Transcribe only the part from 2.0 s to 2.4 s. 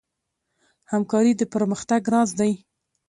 راز